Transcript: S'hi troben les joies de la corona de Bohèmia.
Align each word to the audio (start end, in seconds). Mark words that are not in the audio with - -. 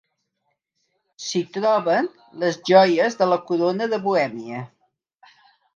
S'hi 1.25 1.41
troben 1.59 2.09
les 2.45 2.59
joies 2.71 3.19
de 3.21 3.29
la 3.35 3.41
corona 3.53 3.91
de 3.95 4.03
Bohèmia. 4.09 4.65